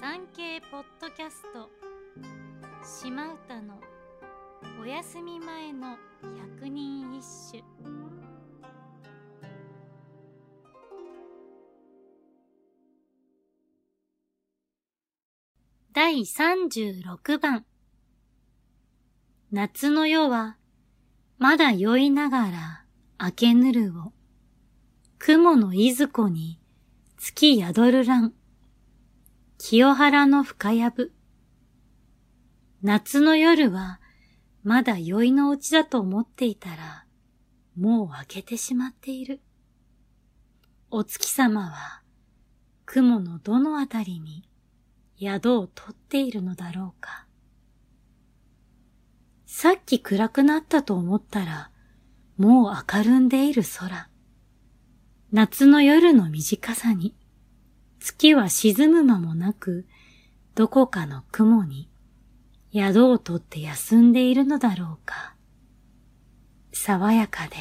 [0.00, 1.68] 産経ポッドキャスト。
[2.82, 3.78] 島唄の
[4.80, 5.98] お休み前の
[6.56, 7.62] 百人一首。
[15.92, 17.66] 第36番。
[19.52, 20.56] 夏の夜は
[21.36, 22.84] まだ酔いながら
[23.22, 24.14] 明けぬるを。
[25.18, 26.58] 雲のいずこに
[27.18, 28.32] 月宿るらん
[29.62, 31.12] 清原の深藪。
[32.80, 34.00] 夏の夜は
[34.62, 37.04] まだ酔いのうちだと思っていたら、
[37.76, 39.42] もう明けてしまっている。
[40.90, 42.00] お月様は
[42.86, 44.48] 雲のどのあたりに
[45.20, 47.26] 宿を取っているのだろうか。
[49.44, 51.70] さっき暗くなったと思ったら、
[52.38, 54.08] もう明るんでいる空。
[55.32, 57.14] 夏の夜の短さに、
[58.00, 59.86] 月は沈む間もなく、
[60.54, 61.88] どこかの雲に
[62.72, 65.34] 宿を取って休んでいるのだろうか。
[66.72, 67.56] 爽やかで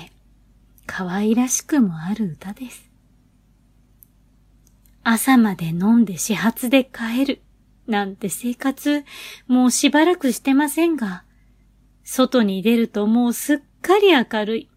[0.85, 2.89] 可愛らしくもある歌です。
[5.03, 7.41] 朝まで飲んで始発で帰る
[7.87, 9.03] なんて生活
[9.47, 11.23] もうしばらくしてませんが、
[12.03, 14.69] 外に出るともうすっかり明るい。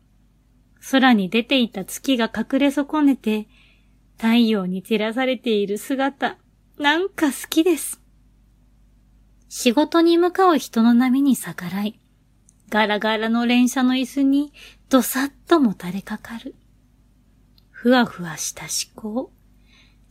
[0.91, 3.47] 空に出ていた月が隠れ損ねて、
[4.17, 6.37] 太陽に照らされている姿、
[6.79, 8.01] なんか好きです。
[9.49, 11.99] 仕事に向かう人の波に逆らい、
[12.71, 14.53] ガラガラの連車の椅子に
[14.89, 16.55] どさっともたれかかる。
[17.71, 19.33] ふわふわした思考、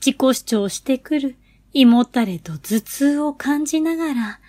[0.05, 1.37] 自己主張してくる
[1.73, 4.39] 胃もたれと頭痛を感じながら、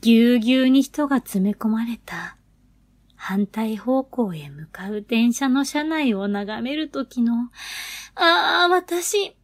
[0.00, 2.36] ぎゅうぎゅうに人が詰め込まれた
[3.14, 7.50] 反対方向へ向かう電車の車内を眺めるときの、
[8.20, 9.36] ああ、私、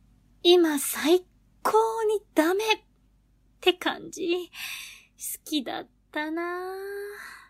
[0.42, 1.24] 今最
[1.62, 2.78] 高にダメっ
[3.60, 4.50] て感じ、
[5.16, 7.43] 好きだったなぁ。